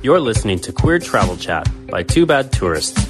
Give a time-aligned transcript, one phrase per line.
[0.00, 3.04] You're listening to Queer Travel Chat by Two Bad Tourists.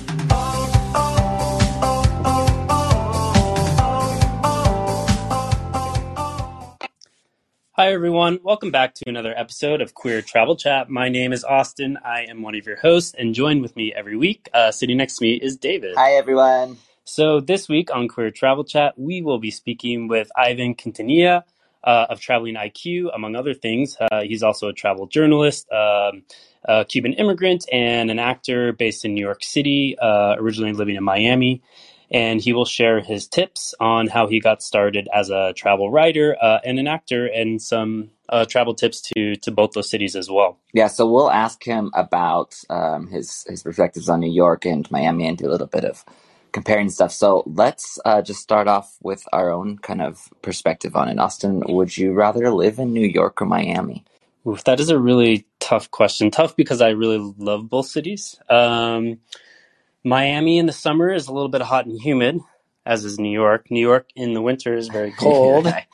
[7.73, 8.41] Hi, everyone.
[8.43, 10.89] Welcome back to another episode of Queer Travel Chat.
[10.89, 11.99] My name is Austin.
[12.03, 15.19] I am one of your hosts, and join with me every week, uh, sitting next
[15.19, 15.95] to me, is David.
[15.95, 16.79] Hi, everyone.
[17.05, 21.45] So, this week on Queer Travel Chat, we will be speaking with Ivan Quintanilla
[21.85, 23.97] uh, of Traveling IQ, among other things.
[24.01, 26.23] Uh, he's also a travel journalist, um,
[26.65, 31.05] a Cuban immigrant, and an actor based in New York City, uh, originally living in
[31.05, 31.63] Miami
[32.11, 36.37] and he will share his tips on how he got started as a travel writer
[36.41, 40.31] uh, and an actor, and some uh, travel tips to to both those cities as
[40.31, 40.59] well.
[40.73, 45.27] Yeah, so we'll ask him about um, his his perspectives on New York and Miami,
[45.27, 46.05] and do a little bit of
[46.53, 47.13] comparing stuff.
[47.13, 51.19] So let's uh, just start off with our own kind of perspective on it.
[51.19, 54.05] Austin, would you rather live in New York or Miami?
[54.47, 56.31] Oof, that is a really tough question.
[56.31, 58.41] Tough because I really love both cities.
[58.51, 59.21] Um,
[60.05, 62.41] Miami in the summer is a little bit hot and humid,
[62.89, 63.71] as is New York.
[63.71, 65.65] New York in the winter is very cold.
[65.65, 65.85] but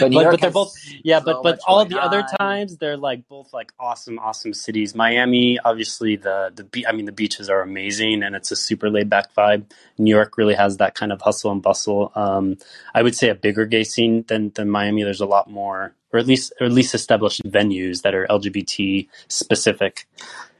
[0.00, 3.26] but, but they're both yeah so but but all going the other times they're like
[3.28, 7.62] both like awesome awesome cities miami obviously the the be- i mean the beaches are
[7.62, 9.64] amazing and it's a super laid back vibe
[9.96, 12.58] new york really has that kind of hustle and bustle um
[12.94, 16.18] i would say a bigger gay scene than than miami there's a lot more or
[16.18, 20.06] at least or at least established venues that are lgbt specific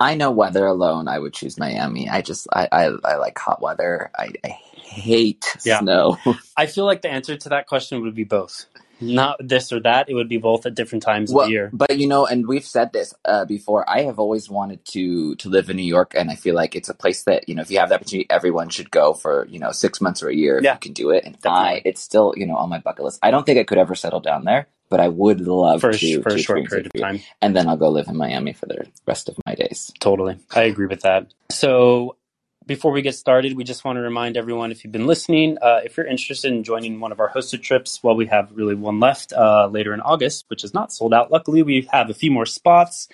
[0.00, 2.08] I know weather alone, I would choose Miami.
[2.08, 4.10] I just I I, I like hot weather.
[4.16, 4.58] I, I
[4.92, 5.80] hate Yeah.
[5.80, 6.18] snow.
[6.56, 8.66] i feel like the answer to that question would be both
[9.00, 11.96] not this or that it would be both at different times of the year but
[11.98, 13.82] you know, and we've said this uh, before.
[13.90, 16.88] I have always wanted to to live in New York, and I feel like it's
[16.88, 19.58] a place that you know, if you have the opportunity, everyone should go for you
[19.58, 20.74] know six months or a year if Yeah.
[20.74, 21.24] you can do it.
[21.24, 21.78] And Definitely.
[21.78, 23.18] I, it's still you know on my bucket list.
[23.24, 26.22] I don't think I could ever settle down there, but I would love for to
[26.22, 28.66] for to a short period of time and then I'll go live in Miami for
[28.66, 29.90] the rest of my days.
[29.98, 30.38] Totally.
[30.54, 31.26] I agree with that.
[31.50, 32.14] So,
[32.66, 35.80] before we get started, we just want to remind everyone if you've been listening, uh,
[35.84, 39.00] if you're interested in joining one of our hosted trips, well, we have really one
[39.00, 41.30] left uh, later in August, which is not sold out.
[41.30, 43.08] Luckily, we have a few more spots.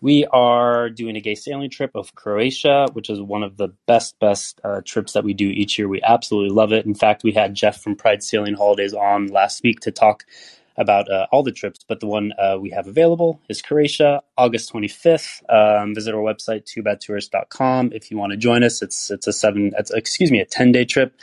[0.00, 4.18] We are doing a gay sailing trip of Croatia, which is one of the best,
[4.18, 5.86] best uh, trips that we do each year.
[5.88, 6.86] We absolutely love it.
[6.86, 10.24] In fact, we had Jeff from Pride Sailing Holidays on last week to talk
[10.76, 14.72] about uh, all the trips, but the one uh, we have available is Croatia, August
[14.72, 15.42] 25th.
[15.50, 17.92] Um, visit our website, twobadtourist.com.
[17.92, 20.72] If you want to join us, it's it's a seven, it's, excuse me, a 10
[20.72, 21.14] day trip,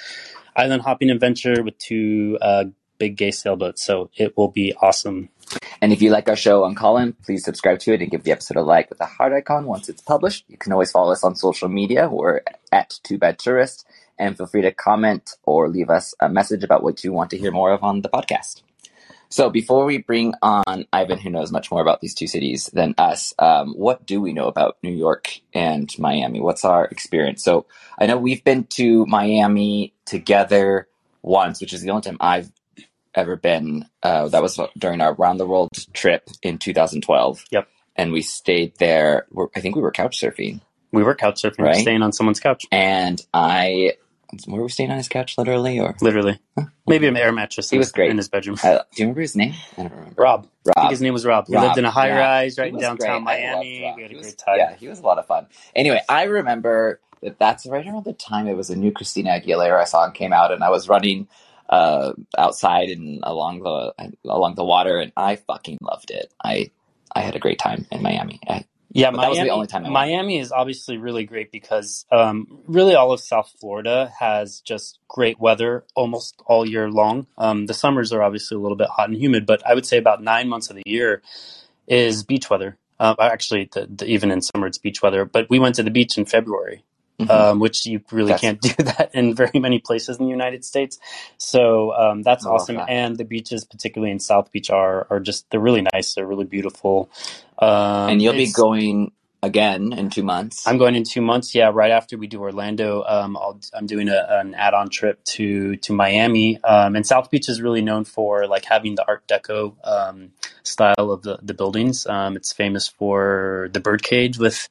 [0.55, 2.65] island hopping adventure with two uh,
[2.97, 3.83] big gay sailboats.
[3.83, 5.29] So it will be awesome.
[5.81, 8.31] And if you like our show on Callin, please subscribe to it and give the
[8.31, 10.45] episode a like with a heart icon once it's published.
[10.47, 12.07] You can always follow us on social media.
[12.07, 13.41] We're at Two Bad
[14.19, 17.37] and feel free to comment or leave us a message about what you want to
[17.37, 18.61] hear more of on the podcast.
[19.31, 22.95] So before we bring on Ivan, who knows much more about these two cities than
[22.97, 26.39] us, um, what do we know about New York and Miami?
[26.39, 27.43] What's our experience?
[27.43, 27.67] So
[27.99, 30.87] I know we've been to Miami together
[31.21, 32.51] once, which is the only time I've
[33.13, 33.85] ever been.
[34.01, 37.45] Uh, that was during our round the world trip in 2012.
[37.51, 37.67] Yep.
[37.95, 39.27] And we stayed there.
[39.55, 40.61] I think we were couch surfing,
[40.91, 41.75] We were couch surfing, Right.
[41.75, 43.93] staying on someone's couch, and I
[44.47, 46.39] were we staying on his couch literally, or literally.
[46.87, 48.09] Maybe an air mattress He in was his- great.
[48.11, 48.57] in his bedroom.
[48.63, 49.53] uh, do you remember his name?
[49.77, 50.21] I don't remember.
[50.21, 50.39] Rob.
[50.41, 50.89] I think Rob.
[50.91, 51.45] his name was Rob.
[51.49, 52.19] Rob, lived in a high yeah.
[52.19, 53.39] rise right in downtown great.
[53.41, 53.93] Miami.
[53.95, 54.57] We had a He was- great time.
[54.57, 55.47] Yeah, he was a lot of fun.
[55.75, 59.87] Anyway, I remember that that's right around the time it was a new Christina Aguilera
[59.87, 61.27] song came out, and I was running
[61.69, 63.93] uh, outside and along the
[64.25, 66.33] along the water, and I fucking loved it.
[66.43, 66.71] I
[67.15, 68.39] I had a great time in Miami.
[68.47, 69.89] I, Yeah, But that was Miami, the only time I.
[69.89, 75.39] Miami is obviously really great because um, really all of South Florida has just great
[75.39, 77.27] weather almost all year long.
[77.37, 79.97] Um, the summers are obviously a little bit hot and humid, but I would say
[79.97, 81.21] about nine months of the year
[81.87, 82.77] is beach weather.
[82.99, 85.23] Uh, actually, the, the, even in summer, it's beach weather.
[85.23, 86.83] But we went to the beach in February,
[87.19, 87.29] Mhm.
[87.29, 90.63] um, which you really That's- can't do that in very many places in the United
[90.63, 90.99] States.
[91.37, 92.75] So um, that's I love awesome.
[92.77, 92.89] that.
[92.89, 96.13] And the beaches, particularly in South Beach, are are just they're really nice.
[96.13, 97.09] They're really beautiful.
[97.59, 100.67] Um, and you'll be going again in two months.
[100.67, 101.55] I'm going in two months.
[101.55, 105.75] Yeah, right after we do Orlando, um, I'll, I'm doing a, an add-on trip to
[105.77, 106.61] to Miami.
[106.63, 110.31] Um, and South Beach is really known for like having the Art Deco um,
[110.63, 112.05] style of the the buildings.
[112.07, 114.69] Um, it's famous for the birdcage with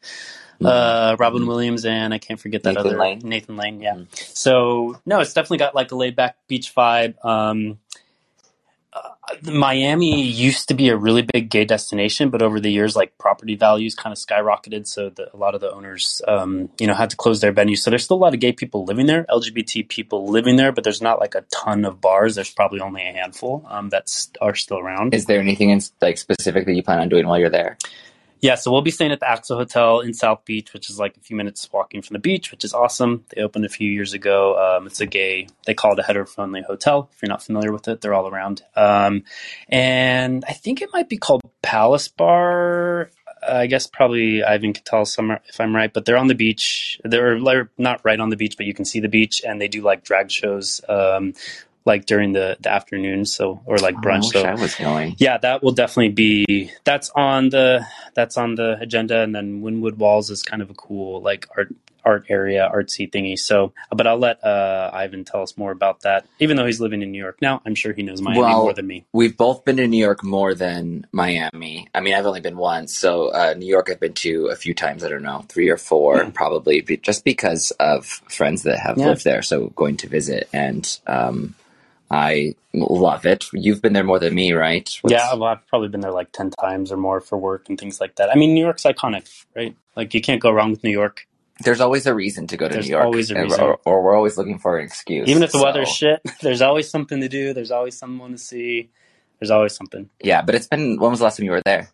[0.65, 3.21] uh, Robin Williams and I can't forget that Nathan other Lane.
[3.25, 3.81] Nathan Lane.
[3.81, 3.95] Yeah.
[3.95, 4.37] Mhm.
[4.37, 7.23] So no, it's definitely got like a laid back beach vibe.
[7.25, 7.79] Um,
[8.93, 13.17] uh, Miami used to be a really big gay destination, but over the years, like
[13.19, 14.87] property values kind of skyrocketed.
[14.87, 17.79] So the, a lot of the owners, um, you know, had to close their venues.
[17.79, 20.85] So there's still a lot of gay people living there, LGBT people living there, but
[20.85, 22.35] there's not like a ton of bars.
[22.35, 25.13] There's probably only a handful um, that are still around.
[25.15, 27.77] Is there anything in, like specific that you plan on doing while you're there?
[28.41, 31.17] Yeah, so we'll be staying at the Axel Hotel in South Beach, which is like
[31.17, 33.25] a few minutes walking from the beach, which is awesome.
[33.35, 34.57] They opened a few years ago.
[34.57, 37.11] Um, it's a gay, they call it a hetero-friendly hotel.
[37.13, 38.63] If you're not familiar with it, they're all around.
[38.77, 39.25] Um,
[39.69, 43.11] and I think it might be called Palace Bar.
[43.47, 47.01] I guess probably Ivan can tell some if I'm right, but they're on the beach.
[47.05, 49.69] They're, they're not right on the beach, but you can see the beach, and they
[49.69, 50.81] do like drag shows.
[50.89, 51.35] Um,
[51.89, 54.25] like during the, the afternoon, so or like Oh, I brunch.
[54.27, 55.17] wish so I was going.
[55.19, 59.97] yeah, that will definitely be that's on the that's on the agenda, and then Wynwood
[59.97, 61.75] Walls is kind of a cool like art
[62.05, 63.39] art area, artsy thingy.
[63.39, 66.25] So, but I'll let uh, Ivan tell us more about that.
[66.39, 68.73] Even though he's living in New York now, I'm sure he knows Miami Well, more
[68.73, 69.05] than me.
[69.13, 71.89] We've both been to New York more than Miami.
[71.95, 72.97] I mean, I've only been once.
[72.97, 75.05] So, uh, New York, I've been to a few times.
[75.05, 76.31] I don't know, three or four, Hmm.
[76.31, 79.09] probably, just because of friends that have Yeah.
[79.09, 79.43] lived there.
[79.43, 80.49] So, going to visit.
[80.53, 81.57] And um,
[82.11, 83.47] I love it.
[83.53, 84.89] You've been there more than me, right?
[85.03, 87.79] What's- Yeah, well, I've probably been there like ten times or more for work and
[87.79, 88.31] things like that.
[88.31, 89.77] I mean, New York's iconic, right?
[89.97, 91.27] Like you can't go wrong with New York,
[91.65, 93.05] There's always a reason to go to There's New York.
[93.05, 93.61] always a reason.
[93.61, 95.29] Or, or we're always looking for an excuse.
[95.29, 96.21] even if the So, weather's shit.
[96.41, 97.53] There's always something to do.
[97.53, 98.91] There's always someone to see.
[99.41, 100.09] There's always something.
[100.23, 101.91] Yeah, but it's been, when was the last time you were there?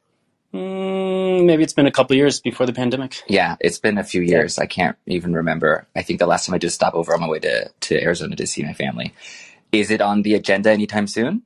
[0.53, 3.23] Mm, maybe it's been a couple years before the pandemic.
[3.27, 4.59] Yeah, it's been a few years.
[4.59, 5.87] I can't even remember.
[5.97, 8.37] I think the last time I did stop over on my way to, to Arizona
[8.37, 9.13] to see my family.
[9.81, 11.43] Is it on the agenda anytime soon?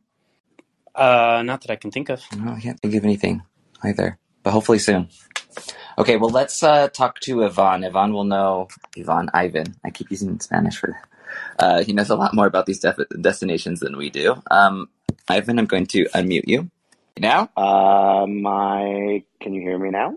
[0.94, 2.22] Uh, not that I can think of.
[2.36, 3.42] No, I can't think of anything
[3.82, 5.08] either, but hopefully soon.
[5.96, 7.84] Okay, well, let's uh, talk to Ivan.
[7.84, 9.74] Ivan will know, Ivan, Ivan.
[9.84, 11.08] I keep using Spanish for that.
[11.58, 14.40] Uh, he knows a lot more about these def- destinations than we do.
[14.50, 14.88] Um,
[15.28, 16.70] Ivan, I'm going to unmute you
[17.18, 17.50] now.
[17.56, 20.16] Uh, my, can you hear me now?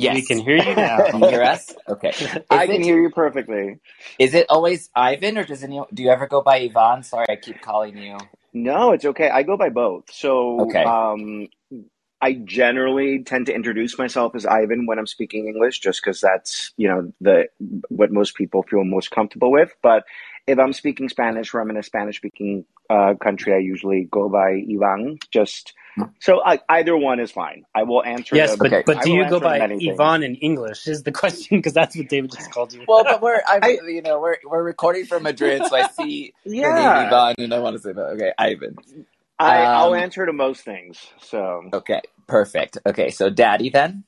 [0.00, 0.14] Yes.
[0.16, 1.04] We can hear you now.
[1.10, 1.74] Can you hear us?
[1.88, 2.12] Okay.
[2.50, 3.78] I can it- hear you perfectly.
[4.18, 7.02] Is it always Ivan, or does any, do you ever go by Ivan?
[7.04, 8.18] Sorry, I keep calling you.
[8.52, 9.30] No, it's okay.
[9.30, 10.04] I go by both.
[10.12, 10.84] So, Okay.
[10.84, 11.48] um,
[12.22, 16.72] I generally tend to introduce myself as Ivan when I'm speaking English, just because that's
[16.76, 17.48] you know the
[17.88, 19.74] what most people feel most comfortable with.
[19.82, 20.04] But
[20.46, 24.62] if I'm speaking Spanish or I'm in a Spanish-speaking uh, country, I usually go by
[24.70, 25.18] Ivan.
[25.30, 25.74] Just
[26.20, 27.64] so I, either one is fine.
[27.74, 28.36] I will answer.
[28.36, 28.58] Yes, them.
[28.60, 28.82] but, Okay.
[28.86, 30.86] but do you go by Ivan in English?
[30.88, 32.84] Is the question because that's what David just called you.
[32.88, 36.34] Well, but we're, I, I- you know, we're we're recording from Madrid, so I see
[36.44, 38.00] the name Yeah, Ivan, and I want to say that.
[38.02, 38.76] Okay, Ivan.
[39.40, 40.98] I, I'll Um, answer to most things.
[41.22, 42.78] So, Okay, perfect.
[42.86, 44.04] Okay, so Daddy then.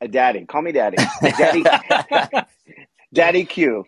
[0.00, 0.96] uh, Daddy, call me Daddy.
[1.20, 1.62] Daddy,
[3.12, 3.84] Daddy Q.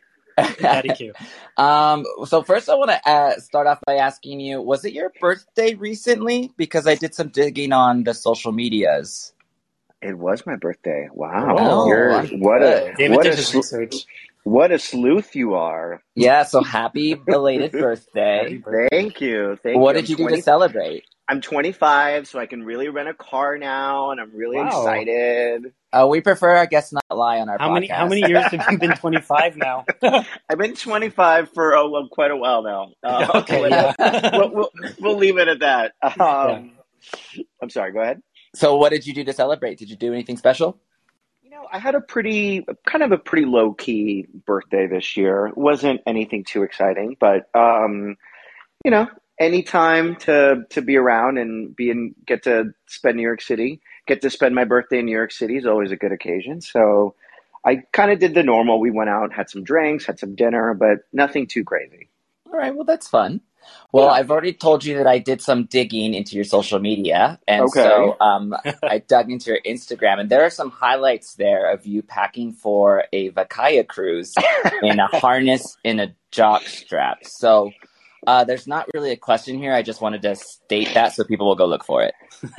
[0.61, 1.13] Daddy Q.
[1.57, 2.05] um.
[2.27, 5.75] So first, I want to uh, start off by asking you: Was it your birthday
[5.75, 6.53] recently?
[6.57, 9.33] Because I did some digging on the social medias.
[10.03, 11.09] It was my birthday.
[11.13, 12.93] Wow, Oh, You're, what a.
[12.99, 13.95] David what a sl- research.
[14.45, 16.03] What a sleuth you are.
[16.15, 16.45] Yeah.
[16.45, 18.59] So happy belated birthday.
[18.59, 18.89] birthday.
[18.91, 19.59] Thank you.
[19.63, 20.03] Thank What you.
[20.03, 21.05] did I'm you do to celebrate?
[21.27, 24.67] I'm 25, so I can really rent a car now, and I'm really Wow.
[24.67, 25.73] excited.
[25.91, 27.75] Uh, we prefer our guests not lie on our How podcast.
[27.75, 29.87] many how many years have you been 25 now?
[30.03, 32.93] I've been 25 for oh, well, quite a while now.
[33.03, 34.37] Uh, okay, we'll, yeah.
[34.37, 34.71] we'll, we'll,
[35.01, 35.93] we'll leave it at that.
[36.21, 36.73] Um,
[37.63, 37.93] I'm sorry.
[37.93, 38.21] Go ahead.
[38.55, 39.79] So what did you do to celebrate?
[39.79, 40.79] Did you do anything special?
[41.55, 45.53] Know, I had a pretty, kind of a pretty low key birthday this year.
[45.55, 48.17] Wasn't anything too exciting, but um,
[48.85, 49.07] you know,
[49.39, 53.81] any time to to be around and be in, get to spend New York City,
[54.09, 56.61] get to spend my birthday in New York City is always a good occasion.
[56.61, 57.15] So
[57.65, 58.81] I kind of did the normal.
[58.81, 62.09] We went out, had some drinks, had some dinner, but nothing too crazy.
[62.47, 63.41] All right, well, that's fun.
[63.93, 64.13] Well, Yeah.
[64.13, 67.39] I've already told you that I did some digging into your social media.
[67.47, 67.83] And Okay.
[67.83, 72.03] so um, I dug into your Instagram, and there are some highlights there of you
[72.03, 74.35] packing for a Vacaya cruise
[74.83, 77.19] in a harness in a jock strap.
[77.25, 77.73] So
[78.27, 79.73] uh, there's not really a question here.
[79.75, 82.15] I just wanted to state that so people will go look for it.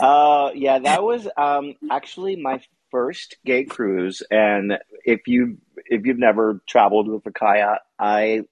[0.00, 6.18] uh, yeah, that was um, actually my first gay cruise, and if you if you've
[6.18, 8.42] never traveled with Vacaya, I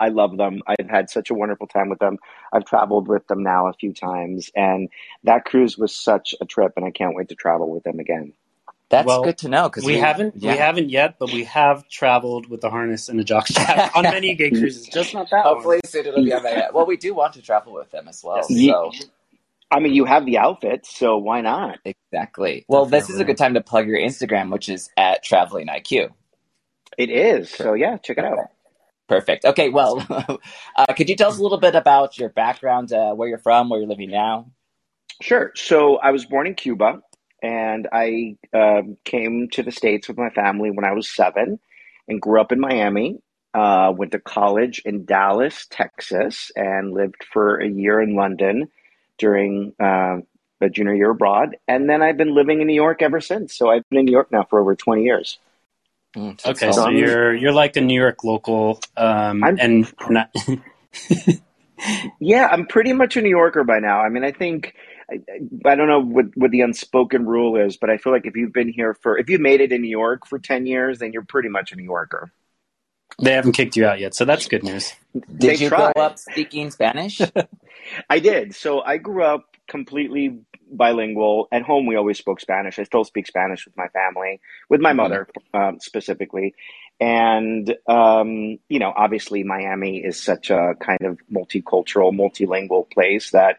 [0.00, 0.62] I love them.
[0.66, 2.18] I've had such a wonderful time with them.
[2.52, 4.88] I've traveled with them now a few times, and
[5.24, 8.32] that cruise was such a trip, and I can't wait to travel with them again.
[8.90, 10.52] That's Well, good to know because We haven't yeah.
[10.52, 14.34] we haven't yet, but we have traveled with the harness and the jockstrap on many
[14.34, 15.90] gay cruises, just not that Hopefully one.
[15.90, 16.68] soon it'll be on there.
[16.72, 18.44] Well, we do want to travel with them as well.
[18.48, 18.92] Ye- So
[19.70, 21.78] I mean, you have the outfits, so why not?
[21.84, 22.64] exactly.
[22.68, 26.10] Well, this is a good time to plug your Instagram, which is at Traveling IQ.
[26.96, 27.50] It is.
[27.50, 28.38] So yeah, check it out.
[29.08, 29.44] Perfect.
[29.44, 30.04] Okay, well,
[30.76, 33.68] uh, could you tell us a little bit about your background, uh, where you're from,
[33.68, 34.50] where you're living now?
[35.20, 35.52] Sure.
[35.54, 37.02] So I was born in Cuba,
[37.42, 41.60] and I um came to the States with my family when I was seven,
[42.08, 43.20] and grew up in Miami.
[43.52, 48.68] Uh, went to college in Dallas, Texas, and lived for a year in London
[49.16, 50.16] during uh,
[50.60, 53.54] a junior year abroad, and then I've been living in New York ever since.
[53.54, 55.38] So I've been in New York now for over twenty years.
[56.14, 60.32] Mm, okay, so you're you're like a New York local, um, I'm, and not.
[62.20, 64.00] yeah, I'm pretty much a New Yorker by now.
[64.00, 64.74] I mean, I think
[65.10, 65.20] I,
[65.64, 68.52] I don't know what, what the unspoken rule is, but I feel like if you've
[68.52, 71.24] been here for if you've made it in New York for ten years, then you're
[71.24, 72.32] pretty much a New Yorker.
[73.20, 74.92] They haven't kicked you out yet, so that's good news.
[75.12, 75.94] Did they you tried.
[75.94, 77.20] grow up speaking Spanish?
[78.10, 78.54] I did.
[78.54, 80.40] So I grew up completely
[80.70, 81.48] bilingual.
[81.52, 82.78] At home, we always spoke Spanish.
[82.78, 84.96] I still speak Spanish with my family, with my mm-hmm.
[84.96, 86.54] mother um, specifically.
[87.00, 93.58] And, um, you know, obviously Miami is such a kind of multicultural, multilingual place that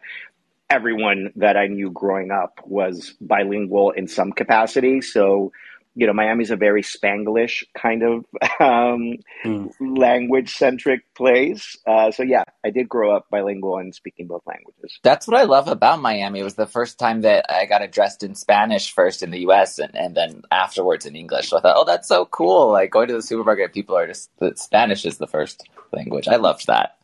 [0.68, 5.00] everyone that I knew growing up was bilingual in some capacity.
[5.00, 5.52] So
[5.96, 8.26] you know, Miami's a very Spanglish kind of
[8.60, 9.72] um, mm.
[9.80, 11.76] language centric place.
[11.86, 15.00] Uh, so yeah, I did grow up bilingual and speaking both languages.
[15.02, 16.40] That's what I love about Miami.
[16.40, 19.78] It was the first time that I got addressed in Spanish first in the U.S.
[19.78, 21.48] and, and then afterwards in English.
[21.48, 22.72] So I thought, oh, that's so cool.
[22.72, 26.28] Like going to the supermarket, people are just Spanish is the first language.
[26.28, 26.95] I loved that.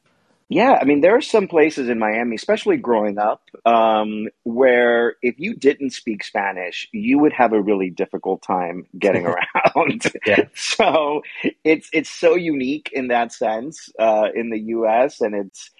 [0.52, 5.36] Yeah, I mean, there are some places in Miami, especially growing up, um, where if
[5.38, 9.26] you didn't speak Spanish, you would have a really difficult time getting
[9.74, 10.12] around.
[10.26, 10.44] yeah.
[10.54, 11.22] So
[11.64, 15.22] it's it's so unique in that sense uh, in the U.S.
[15.22, 15.70] and it's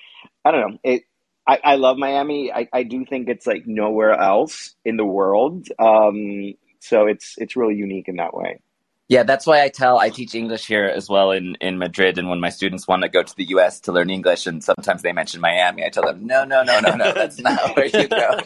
[0.43, 1.02] I don't know it.
[1.47, 2.50] I, I love Miami.
[2.50, 5.69] I, I do think it's like nowhere else in the world.
[5.79, 8.62] Um, so it's it's really unique in that way.
[9.09, 12.19] Yeah, that's why I tell I teach English here as well in, in Madrid.
[12.19, 15.03] And when my students want to go to the US to learn English, and sometimes
[15.03, 18.09] they mention Miami, I tell them, no, no, no, no, no, that's not where you
[18.09, 18.41] go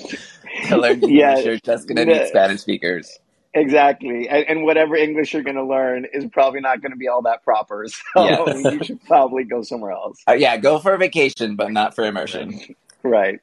[0.69, 1.13] to learn English.
[1.13, 3.19] Yeah, You're just going to meet Spanish speakers.
[3.55, 4.29] Exactly.
[4.29, 7.23] And, and, whatever English you're going to learn is probably not going to be all
[7.23, 7.87] that proper.
[8.15, 8.71] So yeah.
[8.71, 10.23] you should probably go somewhere else.
[10.29, 12.61] Uh, yeah, go for a vacation, but not for immersion.
[13.03, 13.41] Right.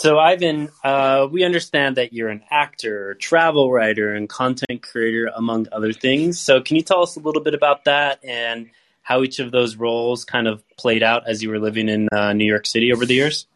[0.00, 5.66] So, Ivan, uh, we understand that you're an actor, travel writer, and content creator, among
[5.72, 6.40] other things.
[6.40, 8.70] So, can you tell us a little bit about that and
[9.02, 12.32] how each of those roles kind of played out as you were living in uh,
[12.32, 13.46] New York City over the years?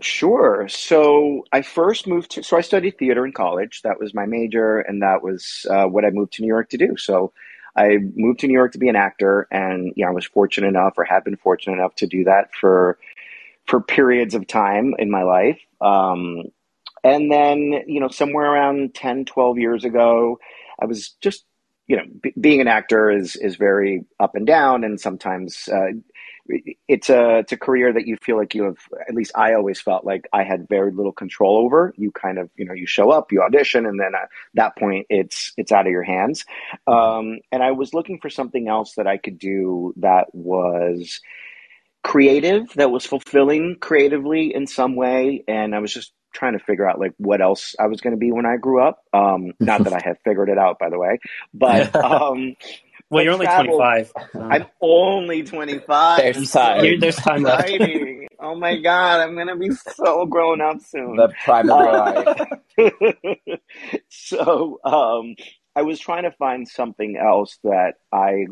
[0.00, 0.66] Sure.
[0.68, 3.82] So, I first moved to, so I studied theater in college.
[3.82, 6.76] That was my major, and that was uh, what I moved to New York to
[6.76, 6.96] do.
[6.96, 7.32] So,
[7.76, 10.94] I moved to New York to be an actor, and yeah, I was fortunate enough,
[10.96, 12.98] or have been fortunate enough, to do that for
[13.66, 15.60] for periods of time in my life.
[15.80, 16.44] Um,
[17.02, 20.38] and then, you know, somewhere around 10, 12 years ago,
[20.80, 21.44] I was just,
[21.86, 24.84] you know, b- being an actor is, is very up and down.
[24.84, 25.92] And sometimes, uh,
[26.88, 28.76] it's a, it's a career that you feel like you have,
[29.08, 31.94] at least I always felt like I had very little control over.
[31.96, 35.06] You kind of, you know, you show up, you audition, and then at that point
[35.08, 36.44] it's, it's out of your hands.
[36.86, 41.20] Um, and I was looking for something else that I could do that was,
[42.04, 46.88] creative that was fulfilling creatively in some way and i was just trying to figure
[46.88, 49.02] out like what else i was going to be when i grew up.
[49.14, 51.18] Um not that i have figured it out by the way
[51.54, 52.56] but um
[53.08, 57.00] well you're only 25 i'm only 25 there's time.
[57.00, 57.70] There's time left.
[58.38, 61.16] oh my god i'm gonna be so grown up soon.
[61.16, 62.38] The prime of life.
[64.10, 65.36] So um
[65.74, 68.46] i was trying to find something else that i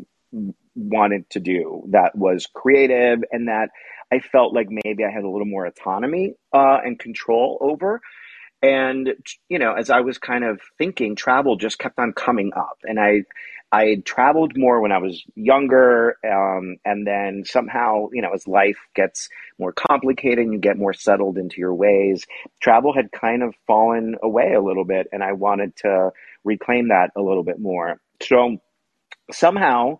[0.75, 3.69] wanted to do that was creative and that
[4.11, 8.01] I felt like maybe I had a little more autonomy uh, and control over.
[8.61, 9.13] And
[9.49, 12.99] you know, as I was kind of thinking, travel just kept on coming up, and
[12.99, 13.23] I
[13.73, 18.47] I had traveled more when I was younger, um, and then somehow, you know, as
[18.47, 22.25] life gets more complicated and you get more settled into your ways,
[22.61, 26.11] travel had kind of fallen away a little bit, and I wanted to
[26.43, 27.99] reclaim that a little bit more.
[28.21, 28.59] So
[29.31, 29.97] somehow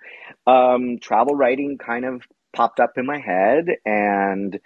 [0.48, 4.60] um, travel writing kind of popped up in my head and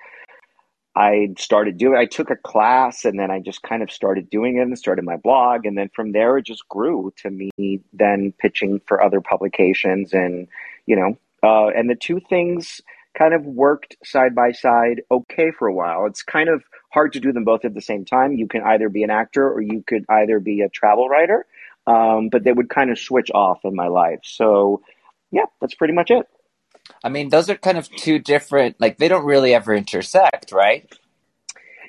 [0.96, 4.58] I started doing I took a class and then I just kind of started doing
[4.58, 8.34] it and started my blog and then from there it just grew to me then
[8.40, 10.48] pitching for other publications and
[10.88, 12.82] you know uh, and the two things
[13.18, 16.06] kind of worked side by side okay for a while.
[16.06, 18.34] It's kind of hard to do them both at the same time.
[18.34, 21.46] You can either be an actor or you could either be a travel writer
[21.88, 24.20] um, but they would kind of switch off in my life.
[24.24, 24.82] So,
[25.32, 26.28] yeah, that's pretty much it.
[27.04, 30.88] I mean, those are kind of two different, like, they don't really ever intersect, right?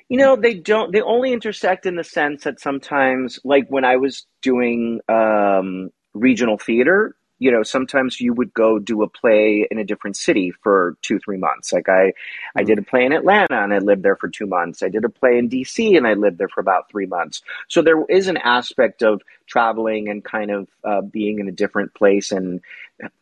[0.07, 3.97] You know, they don't, they only intersect in the sense that sometimes, like when I
[3.97, 9.79] was doing um, regional theater, you know sometimes you would go do a play in
[9.79, 11.73] a different city for two three months.
[11.73, 12.13] Like i
[12.55, 14.83] i did a play in atlanta and i lived there for two months.
[14.83, 17.41] I did a play in dc and i lived there for about three months.
[17.69, 21.93] So there is an aspect of traveling and kind of uh, being in a different
[21.95, 22.61] place and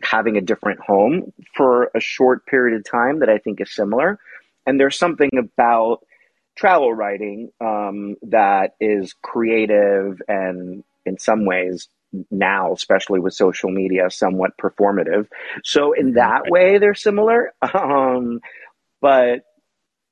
[0.01, 4.19] having a different home for a short period of time that i think is similar.
[4.65, 6.05] And there's something about
[6.55, 11.87] travel writing um, that is creative and in some ways
[12.31, 15.27] now, especially with social media, somewhat performative.
[15.63, 17.53] So in that way, they're similar.
[17.73, 18.41] Um,
[18.99, 19.41] but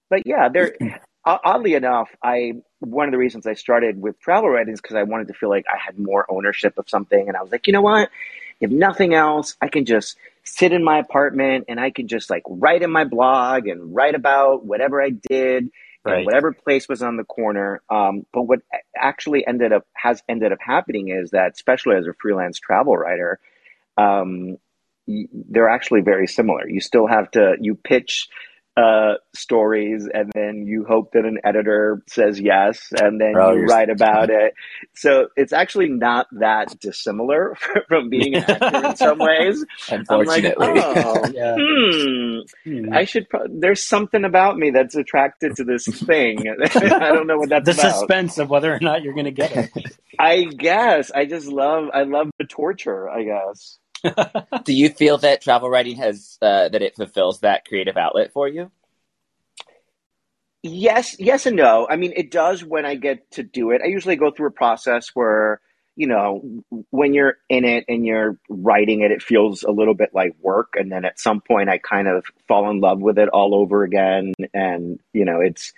[0.09, 0.75] but yeah, they're
[1.25, 5.03] oddly enough, I one of the reasons I started with travel writing is because I
[5.03, 7.73] wanted to feel like I had more ownership of something, and I was like, you
[7.73, 8.09] know what?
[8.61, 12.43] If nothing else, I can just sit in my apartment and I can just like
[12.47, 15.71] write in my blog and write about whatever I did
[16.11, 16.25] right.
[16.25, 17.81] whatever place was on the corner.
[17.89, 18.59] Um, but what
[18.95, 23.39] actually ended up has ended up happening is that, especially as a freelance travel writer,
[23.97, 24.57] um,
[25.07, 26.67] they're actually very similar.
[26.67, 28.27] You still have to you pitch
[28.77, 33.63] uh, stories, and then you hope that an editor says yes, and then oh, you
[33.63, 34.53] write about it.
[34.93, 37.55] So it's actually not that dissimilar
[37.87, 39.63] from being an actor in some ways.
[39.89, 41.55] Unfortunately, like, oh, yeah.
[41.57, 42.39] hmm,
[42.69, 42.93] hmm.
[42.93, 43.29] I should.
[43.29, 46.43] Pro- there's something about me that's attracted to this thing.
[46.49, 47.93] I don't know what that's the about.
[47.95, 49.71] suspense of whether or not you're going to get it.
[50.19, 51.85] I guess I just love.
[51.93, 53.09] I love the torture.
[53.09, 53.77] I guess.
[54.65, 58.47] Do you feel that travel writing has uh, that it fulfills that creative outlet for
[58.47, 58.71] you?
[60.63, 61.87] Yes, yes and no.
[61.87, 63.81] I mean, it does when I get to do it.
[63.83, 65.61] I usually go through a process where,
[65.95, 70.09] you know, when you're in it and you're writing it, it feels a little bit
[70.13, 70.73] like work.
[70.75, 73.83] And then at some point, I kind of fall in love with it all over
[73.83, 74.33] again.
[74.55, 75.71] And, you know, it's,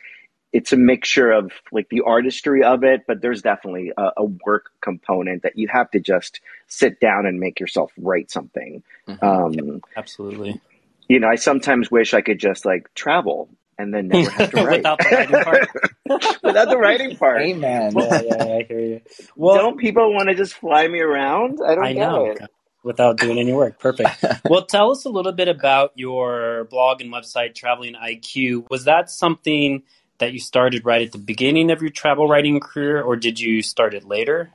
[0.53, 4.71] it's a mixture of like the artistry of it, but there's definitely a, a, work
[4.81, 8.81] component that you have to just sit down and make yourself write something.
[9.07, 9.25] Mm-hmm.
[9.25, 10.61] Um, Absolutely.
[11.09, 14.57] You know, I sometimes wish I could just like travel and then never have to
[14.65, 15.67] write without the writing part.
[16.43, 17.41] without the writing part.
[17.41, 17.93] Amen.
[17.95, 19.01] yeah, yeah, I hear you.
[19.35, 21.59] Well, don't people want to just fly me around?
[21.65, 22.31] I don't I know.
[22.31, 22.39] It.
[22.83, 23.79] Without doing any work.
[23.79, 24.23] Perfect.
[24.49, 28.69] well, tell us a little bit about your blog and website, Traveling IQ.
[28.69, 29.83] Was that something
[30.19, 33.61] that you started right at the beginning of your travel writing career, or did you
[33.61, 34.51] start it later?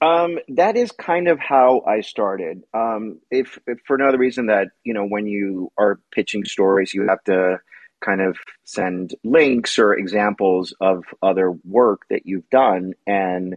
[0.00, 2.62] Um, that is kind of how I started.
[2.72, 7.08] Um, if, if, for another reason that you know when you are pitching stories, you
[7.08, 7.60] have to
[8.00, 13.56] kind of send links or examples of other work that you've done, and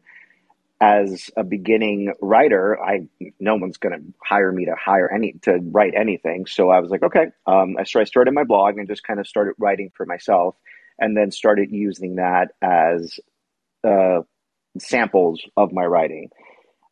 [0.81, 3.07] as a beginning writer, I
[3.39, 6.47] no one's going to hire me to hire any to write anything.
[6.47, 7.27] So I was like, okay.
[7.45, 10.55] Um, so I started my blog and just kind of started writing for myself
[11.01, 13.19] and then started using that as
[13.83, 14.21] uh,
[14.79, 16.29] samples of my writing.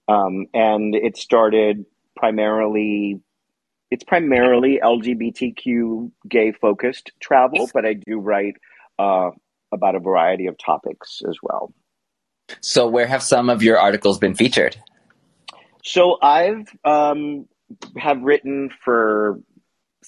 [0.07, 3.21] Um, and it started primarily,
[3.91, 8.55] it's primarily LGBTQ gay focused travel, but I do write
[8.97, 9.29] uh,
[9.71, 11.71] about a variety of topics as well.
[12.61, 14.75] So, where have some of your articles been featured?
[15.83, 17.45] So, I've um,
[17.95, 19.39] have written for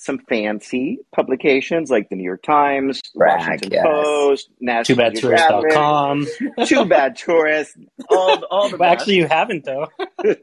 [0.02, 3.86] some fancy publications like the New York Times, Brag, Washington yes.
[3.86, 6.28] Post, National TwoBadTourist.com.
[6.66, 7.78] Two Bad Tourist.
[8.10, 9.88] All, all the well, actually, you haven't though.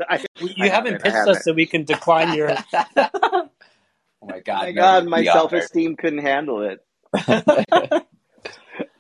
[0.09, 2.57] I, you I haven't pitched us so we can decline your.
[2.77, 3.51] oh
[4.23, 4.63] my god!
[4.63, 5.07] Oh my god!
[5.07, 6.79] My self esteem couldn't handle it.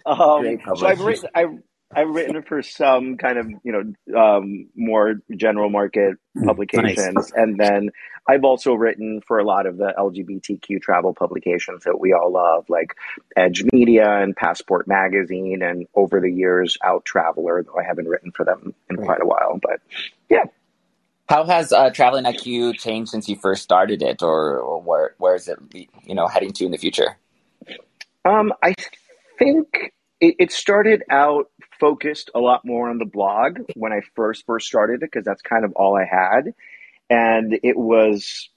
[0.04, 1.28] um, so I've written.
[1.36, 1.44] I
[1.94, 7.32] I've written for some kind of you know um, more general market mm, publications, nice.
[7.34, 7.90] and then
[8.28, 12.66] I've also written for a lot of the LGBTQ travel publications that we all love,
[12.68, 12.94] like
[13.36, 17.62] Edge Media and Passport Magazine, and over the years, Out Traveler.
[17.62, 19.80] Though I haven't written for them in quite a while, but
[20.28, 20.44] yeah.
[21.28, 25.34] How has uh, Traveling IQ changed since you first started it, or, or where where
[25.34, 27.16] is it you know heading to in the future?
[28.26, 28.74] Um, I
[29.38, 34.44] think it, it started out focused a lot more on the blog when I first
[34.46, 36.54] first started it because that's kind of all I had,
[37.10, 38.48] and it was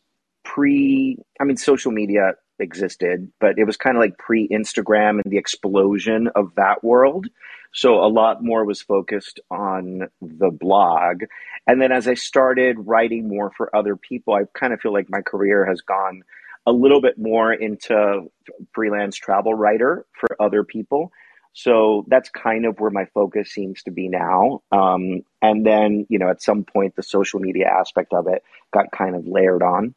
[0.43, 1.17] pre.
[1.39, 5.37] I mean, social media existed, but it was kind of like pre Instagram and the
[5.37, 7.27] explosion of that world.
[7.73, 11.23] So a lot more was focused on the blog.
[11.67, 15.09] And then as I started writing more for other people, I kind of feel like
[15.09, 16.23] my career has gone
[16.65, 18.29] a little bit more into
[18.73, 21.11] freelance travel writer for other people.
[21.53, 24.61] So that's kind of where my focus seems to be now.
[24.71, 28.91] Um, and then, you know, at some point, the social media aspect of it got
[28.91, 29.93] kind of layered on.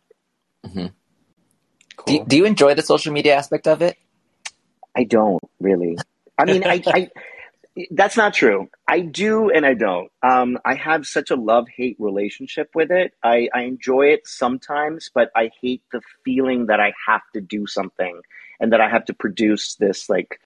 [0.66, 0.86] Mm-hmm.
[1.96, 2.18] Cool.
[2.18, 3.96] Do, do you enjoy the social media aspect of it?
[4.96, 5.96] I don't really.
[6.36, 7.10] I mean, I, I
[7.90, 8.68] that's not true.
[8.86, 10.10] I do and I don't.
[10.22, 13.12] Um, I have such a love hate relationship with it.
[13.22, 17.66] I, I enjoy it sometimes, but I hate the feeling that I have to do
[17.66, 18.20] something
[18.60, 20.40] and that I have to produce this like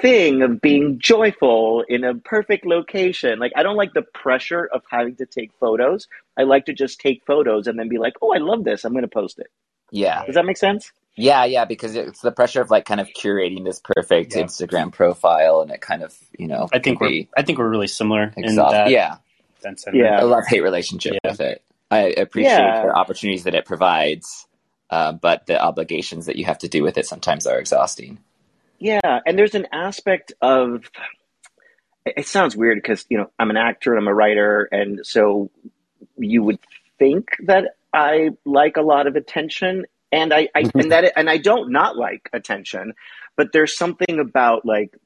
[0.00, 3.38] thing of being joyful in a perfect location.
[3.38, 6.08] Like I don't like the pressure of having to take photos.
[6.36, 8.84] I like to just take photos and then be like, "Oh, I love this.
[8.84, 9.48] I'm going to post it."
[9.90, 10.24] Yeah.
[10.26, 10.92] Does that make sense?
[11.16, 14.42] Yeah, yeah, because it's the pressure of like kind of curating this perfect Yeah.
[14.44, 16.68] Instagram profile, and it kind of you know.
[16.72, 19.16] I think we're I think we're really similar in that yeah,
[19.60, 19.84] sense.
[19.92, 20.22] Yeah.
[20.22, 21.30] a love hate relationship Yeah.
[21.30, 21.62] with it.
[21.90, 22.86] I appreciate Yeah.
[22.86, 24.46] the opportunities that it provides,
[24.90, 28.18] uh, but the obligations that you have to do with it sometimes are exhausting.
[28.78, 30.90] Yeah, and there's an aspect of
[32.04, 35.50] it sounds weird because you know I'm an actor and I'm a writer, and so
[36.16, 36.58] you would
[36.98, 41.38] think that I like a lot of attention, and I, I and that and I
[41.38, 42.94] don't not like attention,
[43.36, 44.96] but there's something about like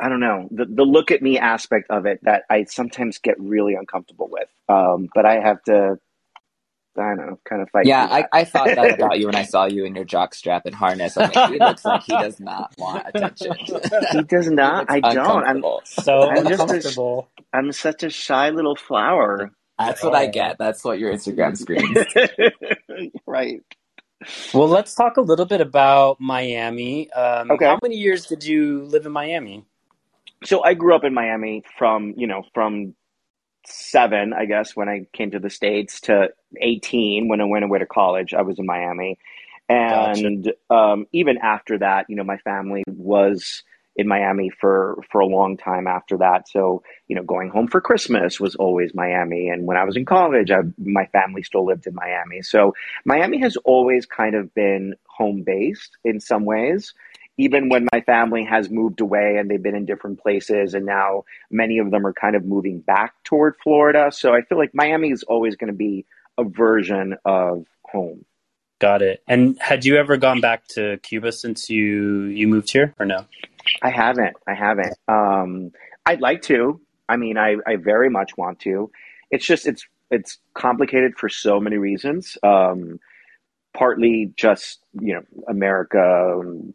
[0.00, 3.38] I don't know the the look at me aspect of it that I sometimes get
[3.38, 4.48] really uncomfortable with.
[4.68, 5.98] Um, but I have to
[6.96, 7.86] I don't know kind of fight.
[7.86, 8.24] Yeah, I.
[8.32, 11.16] I thought that about you when I saw you in your jock strap and harness.
[11.16, 13.54] I'm like, he looks like he does not want attention.
[14.12, 14.86] he does not.
[14.90, 15.44] I don't.
[15.44, 17.28] I'm So I'm just a- uncomfortable.
[17.52, 19.50] I'm such a shy little flower.
[19.78, 20.56] That's what I get.
[20.58, 21.98] That's what your Instagram screams.
[23.26, 23.60] right.
[24.54, 27.10] Well, let's talk a little bit about Miami.
[27.12, 27.66] Um, Okay.
[27.66, 29.64] How many years did you live in Miami?
[30.44, 32.94] So I grew up in Miami from, you know, from
[33.66, 36.28] seven, I guess, when I came to the States to
[36.60, 38.34] 18 when I went away to college.
[38.34, 39.18] I was in Miami.
[39.68, 43.62] And um, even after that, you know, my family was
[43.96, 46.48] in Miami for, for a long time after that.
[46.48, 49.48] So, you know, going home for Christmas was always Miami.
[49.48, 52.42] And when I was in college, I, my family still lived in Miami.
[52.42, 52.74] So
[53.04, 56.92] Miami has always kind of been home based in some ways.
[57.36, 61.24] Even when my family has moved away and they've been in different places, and now
[61.50, 64.10] many of them are kind of moving back toward Florida.
[64.12, 66.06] So I feel like Miami is always going to be
[66.38, 68.24] a version of home.
[68.80, 69.22] Got it.
[69.26, 73.24] And had you ever gone back to Cuba since you you moved here, or no?
[73.82, 74.36] I haven't.
[74.46, 74.94] I haven't.
[75.08, 75.72] Um,
[76.06, 76.80] I'd like to.
[77.08, 78.90] I mean, I, I very much want to.
[79.30, 82.36] It's just it's it's complicated for so many reasons.
[82.42, 83.00] Um,
[83.74, 86.74] partly just you know America and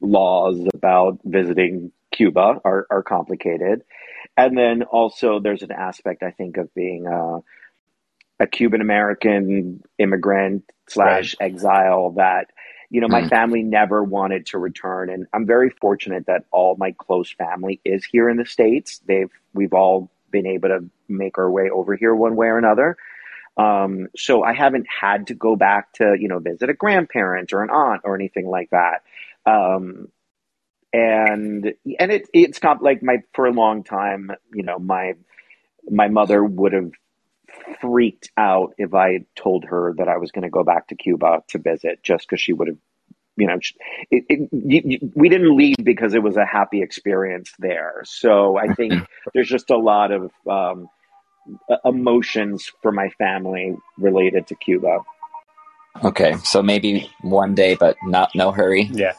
[0.00, 3.82] laws about visiting Cuba are, are complicated,
[4.36, 7.40] and then also there's an aspect I think of being a,
[8.40, 12.50] a Cuban American immigrant slash exile that
[12.90, 13.28] you know my Mm.
[13.28, 18.04] family never wanted to return, and I'm very fortunate that all my close family is
[18.04, 19.00] here in the states.
[19.06, 22.96] They've we've all been able to make our way over here one way or another.
[23.56, 27.62] Um, so I haven't had to go back to, you know, visit a grandparent or
[27.62, 29.02] an aunt or anything like that.
[29.46, 30.08] Um,
[30.92, 35.14] and, and it, it's comp like my, for a long time, you know, my,
[35.88, 36.90] my mother would have
[37.80, 41.42] freaked out if I told her that I was going to go back to Cuba
[41.48, 42.78] to visit just because she would have,
[43.36, 43.58] you know,
[44.10, 48.02] it, it, you, we didn't leave because it was a happy experience there.
[48.04, 48.94] So I think
[49.34, 50.88] there's just a lot of, um,
[51.84, 54.98] emotions for my family related to Cuba.
[56.04, 58.88] Okay, so maybe one day, but not no hurry.
[58.92, 59.12] Yeah.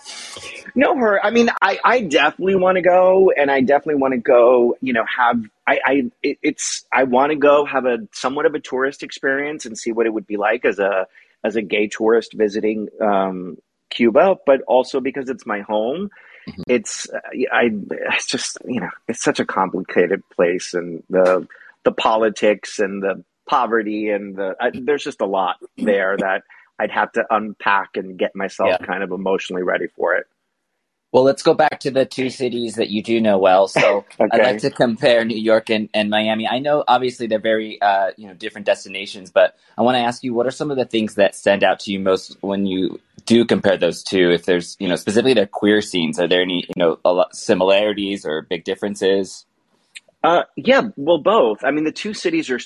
[0.75, 1.19] No, hurry.
[1.23, 4.77] I mean, I, I definitely want to go, and I definitely want to go.
[4.81, 8.53] You know, have I, I it, it's I want to go have a somewhat of
[8.53, 11.07] a tourist experience and see what it would be like as a
[11.43, 13.57] as a gay tourist visiting um,
[13.89, 16.09] Cuba, but also because it's my home.
[16.47, 16.63] Mhm.
[16.67, 17.19] It's uh,
[17.51, 21.47] I it's just you know it's such a complicated place, and the
[21.83, 26.43] the politics and the poverty and the I, there's just a lot there that
[26.79, 28.85] I'd have to unpack and get myself Yeah.
[28.85, 30.27] kind of emotionally ready for it.
[31.11, 33.67] Well, let's go back to the two cities that you do know well.
[33.67, 36.47] So I'd like to compare New York and, and Miami.
[36.47, 40.23] I know obviously they're very uh, you know different destinations, but I want to ask
[40.23, 42.99] you what are some of the things that stand out to you most when you
[43.25, 44.31] do compare those two?
[44.31, 47.35] If there's you know specifically their queer scenes, are there any you know a lot
[47.35, 49.45] similarities or big differences?
[50.23, 51.63] Uh, yeah, well, both.
[51.63, 52.59] I mean, the two cities are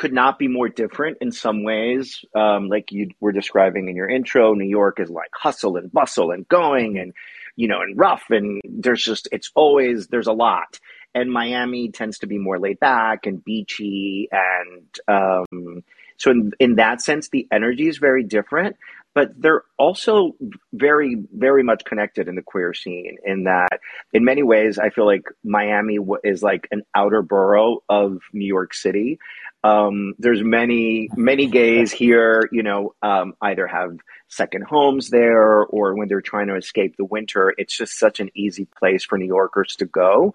[0.00, 2.24] could not be more different in some ways.
[2.34, 6.30] Um, like you were describing in your intro, New York is like hustle and bustle
[6.30, 7.12] and going and
[7.54, 10.80] you know and rough and there's just it's always there's a lot.
[11.14, 15.84] And Miami tends to be more laid back and beachy and um,
[16.16, 18.76] so in in that sense the energy is very different.
[19.12, 20.36] But they're also
[20.72, 23.16] very, very much connected in the queer scene.
[23.24, 23.80] In that,
[24.12, 28.72] in many ways, I feel like Miami is like an outer borough of New York
[28.72, 29.18] City.
[29.62, 35.94] Um, there's many, many gays here, you know, um, either have second homes there or
[35.94, 39.26] when they're trying to escape the winter, it's just such an easy place for New
[39.26, 40.32] Yorkers to go.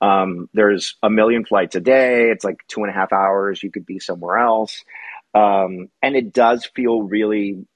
[0.00, 2.30] Um, there's a million flights a day.
[2.30, 3.62] It's like two and a half hours.
[3.62, 4.84] You could be somewhere else.
[5.34, 7.66] Um, and it does feel really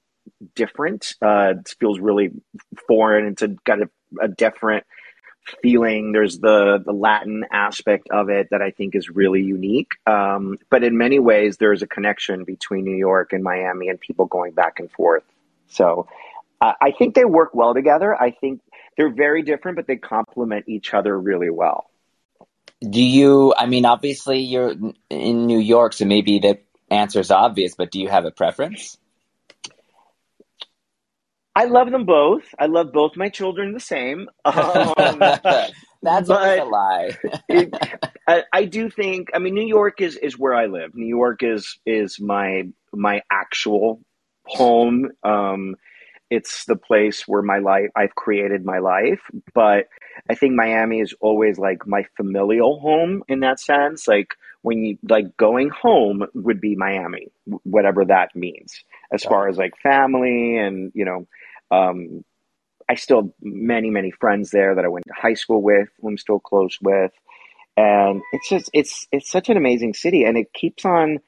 [0.55, 1.15] different.
[1.21, 2.31] Uh, it feels really
[2.87, 3.27] foreign.
[3.27, 4.85] It's a, got a, a different
[5.63, 6.13] feeling.
[6.13, 9.93] There's the the Latin aspect of it that I think is really unique.
[10.07, 14.27] Um, but in many ways, there's a connection between New York and Miami, and people
[14.27, 15.25] going back and forth.
[15.69, 16.09] So
[16.61, 18.15] I, I think they work well together.
[18.15, 18.61] I think
[18.97, 21.87] they're very different, but they complement each other really well.
[22.81, 23.55] Do you?
[23.57, 24.75] I mean, obviously you're
[25.11, 26.59] in New York, so maybe the
[26.91, 27.75] answer is obvious.
[27.75, 28.99] But do you have a preference?
[31.55, 32.45] I love them both.
[32.59, 34.29] I love both my children the same.
[34.45, 35.23] Um,
[36.05, 37.11] That's always a lie.
[37.49, 37.73] it,
[38.27, 39.29] I, I do think.
[39.35, 40.95] I mean, New York is is where I live.
[40.95, 44.01] New York is is my my actual
[44.45, 45.11] home.
[45.23, 45.77] Um,
[46.33, 49.21] it's the place where my life I've created my life.
[49.53, 49.89] But
[50.31, 54.09] I think Miami is always like my familial home in that sense.
[54.09, 57.29] Like when you like going home would be Miami,
[57.65, 61.27] whatever that means, as far as like family and you know.
[61.71, 62.25] Um,
[62.89, 66.09] I still have many, many friends there that I went to high school with, who
[66.09, 67.13] I'm still close with.
[67.77, 71.21] And it's just it's it's such an amazing city and it keeps on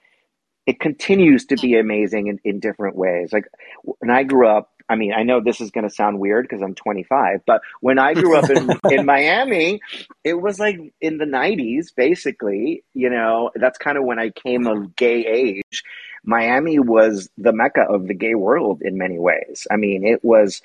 [0.66, 3.32] it continues to be amazing in, in different ways.
[3.32, 3.46] Like
[3.82, 6.62] when I grew up, I mean, I know this is going to sound weird because
[6.62, 9.80] I'm 25, but when I grew up in, in Miami,
[10.22, 12.84] it was like in the 90s, basically.
[12.92, 15.82] You know, that's kind of when I came of gay age.
[16.24, 19.66] Miami was the mecca of the gay world in many ways.
[19.70, 20.62] I mean, it was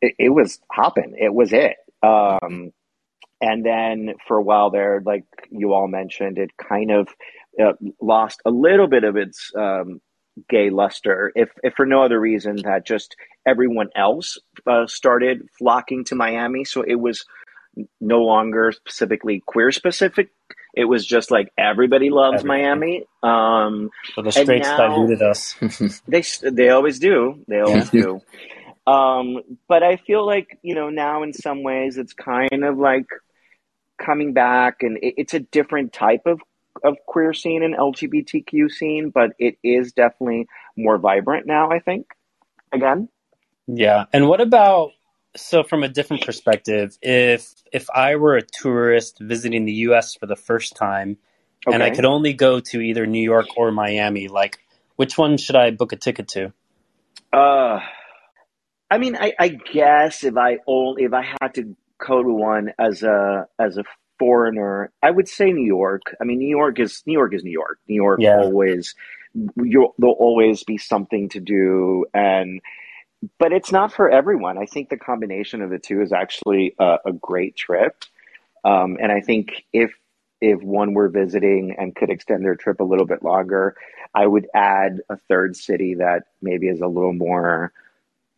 [0.00, 1.16] it, it was hopping.
[1.18, 1.76] It was it.
[2.02, 2.72] Um,
[3.40, 7.08] and then for a while there, like you all mentioned, it kind of
[7.62, 10.00] uh, lost a little bit of its um,
[10.48, 16.04] gay luster, if if for no other reason that just everyone else uh, started flocking
[16.04, 17.24] to Miami, so it was
[18.00, 20.30] no longer specifically queer specific.
[20.74, 22.44] It was just like everybody loves.
[22.44, 23.04] Miami.
[23.22, 25.54] Um, So the straights diluted us.
[26.08, 27.42] they they always do.
[27.48, 28.20] They always do.
[28.86, 33.06] Um, but I feel like you know now in some ways it's kind of like
[33.98, 36.40] coming back, and it, it's a different type of
[36.84, 41.70] of queer scene and LGBTQ scene, but it is definitely more vibrant now.
[41.70, 42.06] I think
[42.72, 43.08] again.
[43.66, 44.04] Yeah.
[44.12, 44.92] And what about
[45.36, 50.26] so from a different perspective, if if I were a tourist visiting the US for
[50.26, 51.18] the first time
[51.66, 54.58] and I could only go to either New York or Miami, like
[54.96, 56.52] which one should I book a ticket to?
[57.32, 57.80] Uh,
[58.90, 62.72] I mean, I, I guess if I only if I had to go to one
[62.78, 63.84] as a as a
[64.18, 66.02] foreigner, I would say New York.
[66.20, 67.78] I mean, New York is New York is New York.
[67.88, 68.38] New York Yeah.
[68.38, 68.94] always
[69.56, 72.60] you'll there'll always be something to do, and
[73.38, 74.58] but it's not for everyone.
[74.58, 78.04] I think the combination of the two is actually a, a great trip,
[78.64, 79.92] um, and I think if
[80.40, 83.74] if one were visiting and could extend their trip a little bit longer,
[84.14, 87.72] I would add a third city that maybe is a little more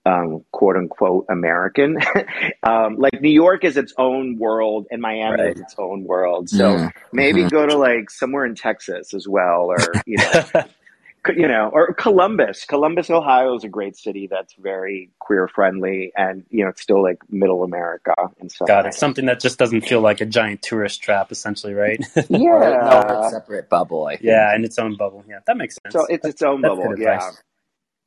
[0.09, 1.99] um, quote unquote American.
[2.63, 5.53] um, like New York is its own world and Miami Right.
[5.55, 6.49] is its own world.
[6.49, 6.93] So Mm.
[7.13, 7.51] maybe Mhm.
[7.51, 10.43] go to like somewhere in Texas as well, or you know,
[11.37, 12.65] you know, or Columbus.
[12.65, 17.03] Columbus, Ohio is a great city that's very queer friendly, and you know, it's still
[17.03, 18.69] like middle America and stuff.
[18.69, 18.95] Got it.
[18.95, 22.01] Something that just doesn't feel like a giant tourist trap, essentially, right?
[22.31, 23.29] Or, no, Yeah.
[23.31, 24.07] separate bubble.
[24.07, 24.25] I think.
[24.25, 25.25] yeah, in its own bubble.
[25.29, 25.93] Yeah, that makes sense.
[25.93, 26.91] So it's its own That's bubble.
[26.91, 27.15] good Yeah.
[27.15, 27.43] advice.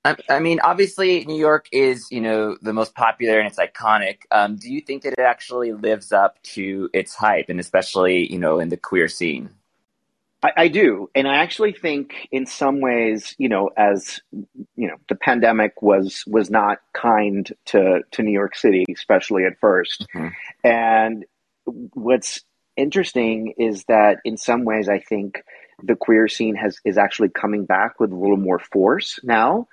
[0.03, 4.19] I, I mean, obviously, New York is, you know, the most popular and it's iconic.
[4.31, 8.39] Um, do you think that it actually lives up to its hype, and especially, you
[8.39, 9.51] know, in the queer scene?
[10.43, 14.19] I, I do, and I actually think, in some ways, you know, as
[14.75, 19.59] you know, the pandemic was was not kind to to New York City, especially at
[19.59, 20.33] 1st Mhm.
[20.63, 21.25] And
[21.93, 22.41] what's
[22.75, 25.43] interesting is that, in some ways, I think
[25.83, 29.67] the queer scene has is actually coming back with a little more force now.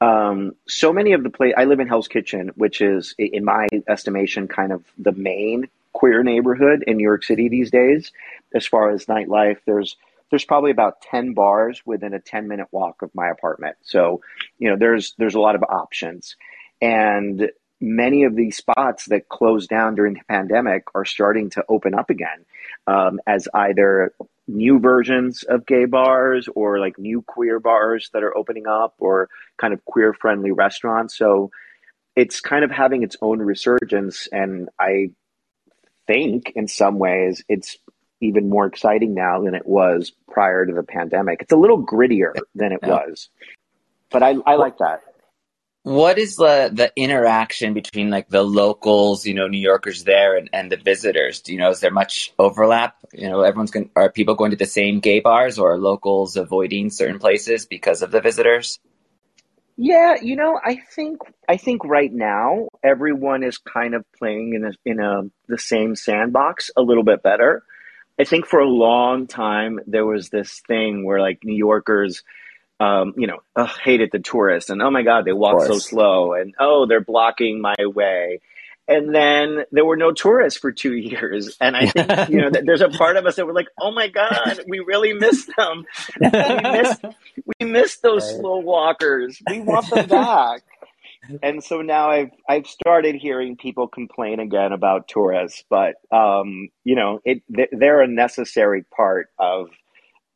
[0.00, 3.66] Um, so many of the play I live in Hell's Kitchen, which is, in my
[3.88, 8.12] estimation, kind of the main queer neighborhood in New York City these days.
[8.54, 9.96] As far as nightlife, there's
[10.30, 13.76] there's probably about 10 bars within a 10 minute walk of my apartment.
[13.82, 14.20] So,
[14.58, 16.36] you know, there's there's a lot of options.
[16.80, 21.94] And many of these spots that closed down during the pandemic are starting to open
[21.94, 22.44] up again
[22.86, 24.12] um, as either
[24.46, 29.28] new versions of gay bars or like new queer bars that are opening up or
[29.58, 31.16] kind of queer friendly restaurants.
[31.16, 31.50] So
[32.16, 34.28] it's kind of having its own resurgence.
[34.32, 35.10] And I
[36.06, 37.76] think in some ways it's
[38.20, 41.42] even more exciting now than it was prior to the pandemic.
[41.42, 43.30] It's a little grittier than it was.
[44.10, 45.02] But I, I like that.
[45.82, 50.50] What is the the interaction between like the locals, you know, New Yorkers there, and,
[50.52, 51.40] and the visitors?
[51.40, 52.96] Do you know is there much overlap?
[53.14, 53.90] You know, everyone's going.
[53.96, 58.02] Are people going to the same gay bars, or are locals avoiding certain places because
[58.02, 58.78] of the visitors?
[59.82, 64.64] Yeah, you know, I think I think right now everyone is kind of playing in
[64.66, 67.62] a in a the same sandbox a little bit better.
[68.18, 72.22] I think for a long time there was this thing where like New Yorkers
[72.80, 76.34] um, you know, ugh, hated the tourists and oh my God, they walk so slow
[76.34, 78.40] and oh, they're blocking my way.
[78.88, 81.56] And then there were no tourists for two years.
[81.60, 84.08] And I think, you know, there's a part of us that were like, oh my
[84.08, 85.84] God, we really miss them.
[86.48, 86.98] We miss,
[87.60, 88.36] we miss those Right.
[88.36, 89.40] slow walkers.
[89.46, 90.62] We want them back.
[91.42, 96.96] And so now I've I've started hearing people complain again about tourists, but um, you
[96.96, 99.68] know, it they're a necessary part of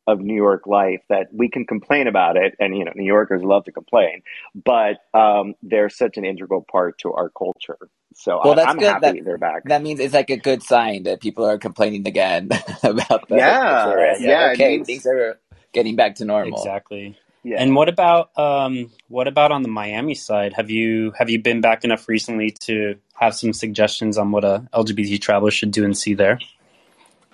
[0.07, 3.43] of New York life that we can complain about it, and you know, New Yorkers
[3.43, 4.21] love to complain,
[4.53, 7.77] but um, they're such an integral part to our culture.
[8.15, 9.63] So Well, I, that's I'm good happy that- they're back.
[9.65, 12.49] That means it's like a good sign that people are complaining again
[12.83, 14.23] about the, Yeah, the tourists.
[14.23, 15.39] yeah, okay, means- things are
[15.73, 16.57] getting back to normal.
[16.57, 17.17] exactly.
[17.43, 17.57] yeah.
[17.61, 20.53] And what about um, what about on the Miami side?
[20.53, 24.65] Have you have you been back enough recently to have some suggestions on what a
[24.73, 26.39] LGBT traveler should do and see there?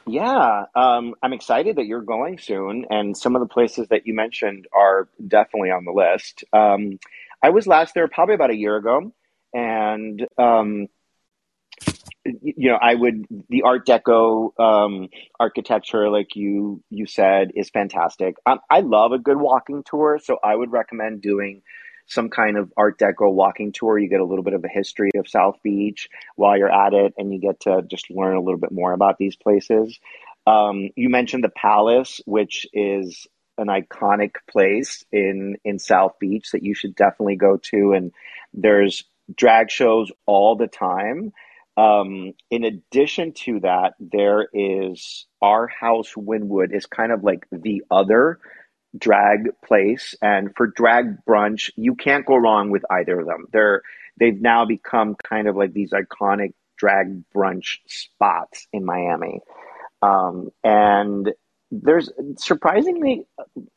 [0.07, 4.13] Yeah, um, I'm excited that you're going soon, and some of the places that you
[4.13, 6.43] mentioned are definitely on the list.
[6.51, 6.99] Um,
[7.41, 9.13] I was last there probably about a year ago,
[9.53, 10.87] and um,
[12.25, 15.09] you know, I would the Art Deco um,
[15.39, 18.35] architecture, like you you said, is fantastic.
[18.45, 21.61] Um, I love a good walking tour, so I would recommend doing
[22.11, 23.97] some kind of Art Deco walking tour.
[23.97, 27.13] You get a little bit of a history of South Beach while you're at it,
[27.17, 29.97] and you get to just learn a little bit more about these places.
[30.45, 36.63] Um, you mentioned the Palace, which is an iconic place in in South Beach that
[36.63, 38.11] you should definitely go to, and
[38.53, 41.31] there's drag shows all the time.
[41.77, 47.83] Um, in addition to that, there is R House Wynwood is kind of like the
[47.89, 48.39] other
[48.97, 53.45] drag place, and for drag brunch, you can't go wrong with either of them.
[53.51, 53.81] They're
[54.19, 59.39] they've now become kind of like these iconic drag brunch spots in Miami,
[60.01, 61.31] um, and
[61.71, 63.25] there's surprisingly,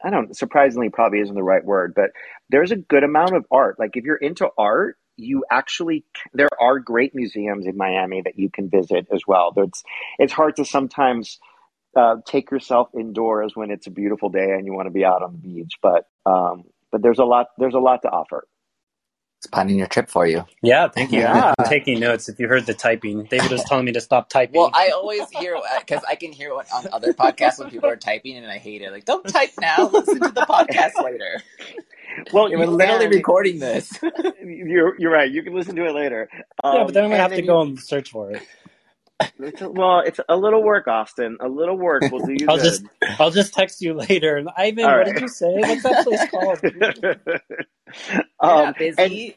[0.02, 2.10] I don't surprisingly probably isn't the right word, but
[2.50, 3.78] there's a good amount of art.
[3.78, 8.50] Like if you're into art, you actually there are great museums in Miami that you
[8.50, 9.52] can visit as well.
[9.56, 9.84] It's
[10.18, 11.38] it's hard to sometimes
[11.96, 15.22] uh, take yourself indoors when it's a beautiful day and you want to be out
[15.22, 18.46] on the beach, but um, but there's a lot there's a lot to offer.
[19.44, 20.46] It's planning your trip for you.
[20.62, 21.20] Yeah, thank you.
[21.20, 21.52] Yeah.
[21.58, 22.30] I'm taking notes.
[22.30, 24.58] If you heard the typing, David was telling me to stop typing.
[24.58, 27.96] Well, I always hear because I can hear what, on other podcasts when people are
[27.96, 28.90] typing, and I hate it.
[28.90, 29.90] Like, don't type now.
[29.92, 31.42] Listen to the podcast later.
[32.32, 33.92] Well, We're literally recording this.
[34.42, 35.30] You're you're right.
[35.30, 36.28] You can listen to it later.
[36.62, 38.42] Um, yeah, but then I'm gonna have to then go and search for it.
[39.22, 41.36] You- it's a- well, it's a little work, Austin.
[41.40, 42.64] A little work will do you I'll good.
[42.64, 42.84] just
[43.20, 44.36] I'll just text you later.
[44.36, 45.12] And Ivan, All what right.
[45.14, 45.52] did you say?
[45.54, 47.50] What's that place called?
[48.40, 49.36] Um, not busy.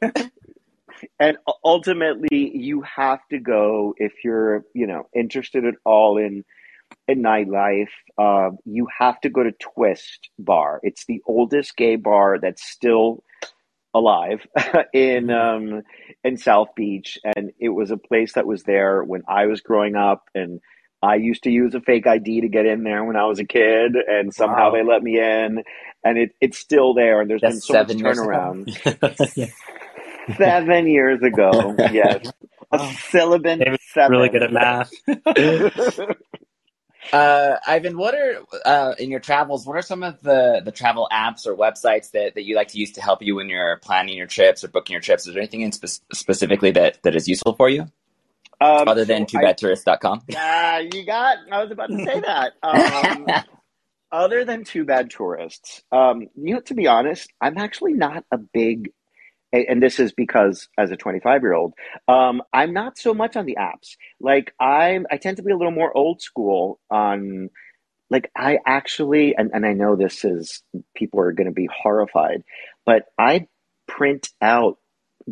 [1.20, 6.44] and ultimately you have to go if you're you know interested at all in
[7.08, 12.40] in nightlife uh, you have to go to twist bar it's the oldest gay bar
[12.42, 13.24] that's still
[13.98, 14.46] alive
[14.94, 15.84] in um
[16.24, 19.96] in south beach and it was a place that was there when i was growing
[19.96, 20.60] up and
[21.04, 23.46] i used to use a fake id to get in there when i was a
[23.46, 24.72] kid and somehow Wow.
[24.72, 25.64] they let me in
[26.04, 28.68] and it, it's still there and there's That's been so much turnaround
[29.36, 29.48] Yeah.
[30.38, 31.80] seven years ago.
[31.88, 32.20] Yes,
[32.72, 32.92] a Wow.
[33.12, 33.60] syllabus.
[33.60, 34.12] David's seven.
[34.12, 34.92] really good at math.
[37.14, 39.66] Uh, Ivan, what are uh, in your travels?
[39.66, 42.80] What are some of the, the travel apps or websites that, that you like to
[42.80, 45.28] use to help you when you're planning your trips or booking your trips?
[45.28, 47.84] Is there anything in spe- specifically that, that is useful for you
[48.62, 50.24] um, other than so twobadtourist.com?
[50.28, 51.38] Yeah, you got.
[51.52, 52.54] I was about to say that.
[52.64, 53.28] Um,
[54.12, 58.38] other than Two Bad Tourists, um, you know, to be honest, I'm actually not a
[58.38, 58.92] big.
[59.66, 61.74] And this is because, as a 25 year old,
[62.08, 63.96] um, I'm not so much on the apps.
[64.20, 67.50] Like I'm, I tend to be a little more old school on.
[68.10, 70.64] Like I actually, and, and I know this is
[70.96, 72.44] people are going to be horrified,
[72.86, 73.48] but I
[73.88, 74.78] print out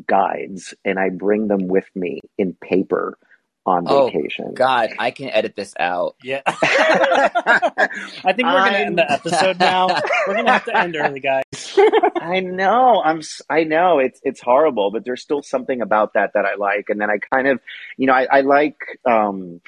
[0.08, 3.18] guides and I bring them with me in paper
[3.65, 4.54] on Oh, vacation.
[4.54, 6.15] God, I can edit this out.
[6.23, 6.41] Yeah.
[6.47, 9.88] I think we're gonna end the episode now.
[10.28, 11.43] We're gonna have to end early, guys.
[12.21, 13.01] I know.
[13.04, 13.19] I'm.
[13.19, 16.89] s- I know it's it's horrible, but there's still something about that that I like.
[16.89, 17.60] And then I kind of,
[17.97, 18.78] you know, I, I like.
[19.05, 19.61] um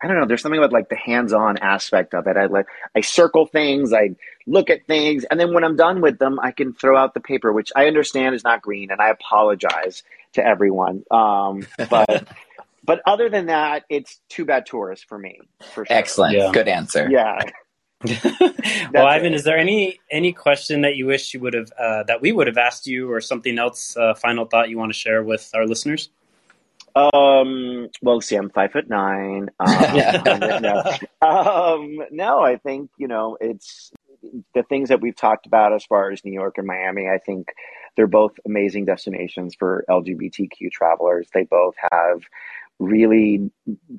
[0.00, 0.26] I don't know.
[0.26, 2.36] There's something about like the hands-on aspect of it.
[2.36, 2.66] I like.
[2.94, 3.92] I circle things.
[3.92, 4.10] I
[4.46, 7.20] look at things, and then when I'm done with them, I can throw out the
[7.20, 11.02] paper, which I understand is not green, and I apologize to everyone.
[11.10, 12.28] Um, but
[12.88, 15.38] but other than that, it's two bad tourists for me.
[15.74, 15.86] For sure.
[15.90, 16.34] Excellent.
[16.34, 16.50] Yeah.
[16.54, 17.06] Good answer.
[17.10, 17.38] Yeah.
[18.94, 19.36] well, Ivan, it.
[19.36, 22.46] is there any any question that you wish you would have uh, that we would
[22.46, 23.94] have asked you, or something else?
[23.94, 26.08] Uh, final thought you want to share with our listeners?
[26.94, 27.88] Um.
[28.00, 29.50] Well, see, I'm five foot nine.
[29.60, 30.58] Um, Yeah.
[30.62, 33.92] no, um, no, I think you know it's
[34.54, 37.48] the things that we've talked about as far as New York and Miami, I think
[37.96, 41.28] they're both amazing destinations for LGBTQ travelers.
[41.34, 42.22] They both have
[42.78, 43.50] really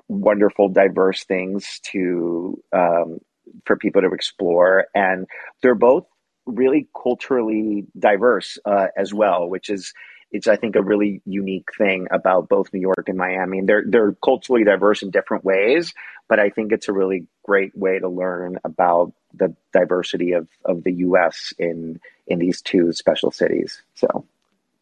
[0.07, 3.19] wonderful, diverse things to um,
[3.65, 5.27] for people to explore, and
[5.61, 6.05] they're both
[6.45, 9.93] really culturally diverse uh, as well, which is
[10.32, 13.61] it's I think a really unique thing about both New York and Miami.
[13.61, 15.93] They're they're culturally diverse in different ways,
[16.27, 20.84] but I think it's a really great way to learn about the diversity of, of
[20.84, 21.53] the U.S.
[21.57, 23.82] in in these two special cities.
[23.95, 24.25] So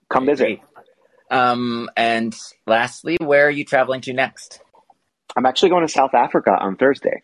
[0.10, 0.60] come visit.
[1.30, 4.62] Um, and lastly, where are you traveling to next?
[5.36, 7.22] I'm actually going to South Africa on Thursday.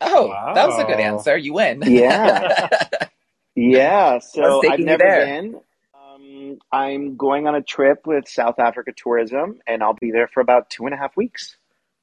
[0.00, 0.54] Oh, wow.
[0.54, 1.36] that was a good answer.
[1.36, 1.82] You win.
[1.86, 2.68] Yeah.
[3.54, 4.18] yeah.
[4.18, 5.60] So I've never been.
[5.94, 10.40] Um, I'm going on a trip with South Africa Tourism, and I'll be there for
[10.40, 11.56] about two and a half weeks.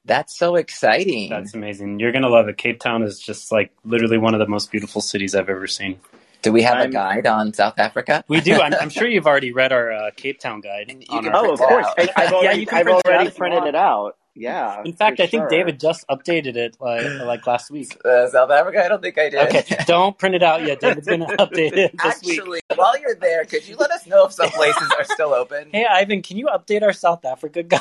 [0.06, 1.28] That's so exciting.
[1.28, 2.00] That's amazing.
[2.00, 2.56] You're going to love it.
[2.56, 6.00] Cape Town is just like literally one of the most beautiful cities I've ever seen.
[6.42, 8.24] Do we have I'm, a guide on South Africa?
[8.28, 8.60] We do.
[8.60, 11.04] I'm, I'm sure you've already read our uh, Cape Town guide.
[11.10, 11.86] oh, of course.
[11.98, 14.16] I, have already, yeah, I've already printed it out.
[14.34, 14.82] Yeah.
[14.84, 17.98] In fact, I think David just updated it like like last week.
[18.04, 18.84] Uh, South Africa?
[18.84, 19.48] I don't think I did.
[19.48, 20.80] Okay, don't print it out yet.
[20.80, 22.62] David's going to update it this Actually, week.
[22.76, 25.68] while you're there, could you let us know if some places are still open?
[25.72, 27.80] Hey, Ivan, can you update our South Africa guide?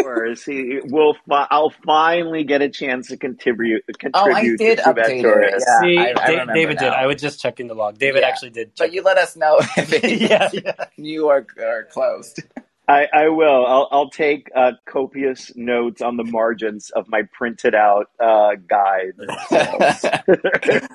[0.00, 0.34] sure.
[0.36, 3.84] See, we'll fi- I'll finally get a chance to contribute.
[3.98, 5.62] contribute oh, I did update it.
[5.66, 6.82] Yeah, See, I, I David now.
[6.84, 6.92] did.
[6.92, 7.98] I would just check in the log.
[7.98, 8.28] David yeah.
[8.28, 8.72] actually did.
[8.76, 10.84] but you let us know if yeah, yeah.
[10.96, 12.42] you are, are closed.
[12.88, 13.66] I, I will.
[13.66, 19.14] I'll, I'll take uh, copious notes on the margins of my printed out uh, guide.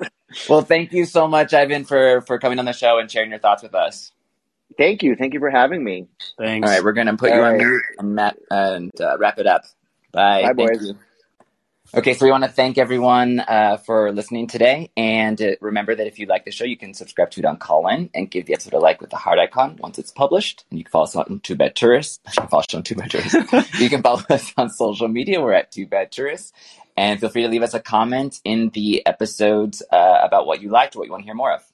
[0.48, 3.40] well, thank you so much, Ivan, for, for coming on the show and sharing your
[3.40, 4.12] thoughts with us.
[4.78, 5.16] Thank you.
[5.16, 6.06] Thank you for having me.
[6.38, 6.66] Thanks.
[6.66, 7.52] All right, we're going to put All you right.
[7.52, 9.64] on mute and, and uh, wrap it up.
[10.12, 10.42] Bye.
[10.44, 10.86] Bye, boys.
[10.86, 10.98] You.
[11.94, 14.90] Okay, so we want to thank everyone uh, for listening today.
[14.96, 17.58] And uh, remember that if you like the show, you can subscribe to it on
[17.58, 20.64] Callin and give the episode a like with the heart icon once it's published.
[20.70, 22.18] And you can follow us on Two Bad Tourists.
[22.28, 23.34] You can follow us on Two Bad Tourists.
[23.80, 25.42] you can follow us on social media.
[25.42, 26.52] We're at Two Bad Tourists.
[26.96, 30.70] And feel free to leave us a comment in the episodes uh, about what you
[30.70, 31.71] liked, or what you want to hear more of.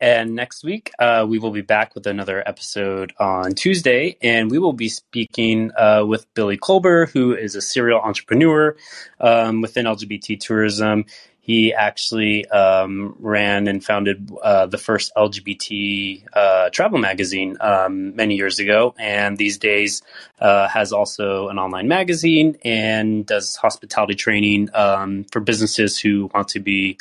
[0.00, 4.58] And next week, uh, we will be back with another episode on Tuesday, and we
[4.58, 8.76] will be speaking uh, with Billy Kolber, who is a serial entrepreneur
[9.20, 11.04] um, within LGBT tourism.
[11.40, 18.36] He actually um, ran and founded uh, the first LGBT uh, travel magazine um, many
[18.36, 20.02] years ago, and these days
[20.40, 26.48] uh, has also an online magazine and does hospitality training um, for businesses who want
[26.48, 26.98] to be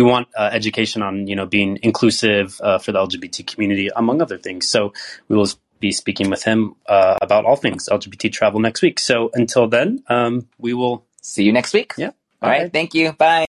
[0.00, 4.22] who want uh, education on you know being inclusive uh, for the LGBT community, among
[4.22, 4.66] other things.
[4.66, 4.92] So
[5.28, 5.48] we will
[5.78, 8.98] be speaking with him uh, about all things LGBT travel next week.
[8.98, 11.92] So until then, um, we will see you next week.
[11.96, 12.12] Yeah.
[12.42, 12.72] All right.
[12.72, 13.12] Thank you.
[13.12, 13.46] Bye.